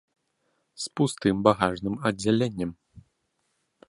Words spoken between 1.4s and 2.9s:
багажным аддзяленнем.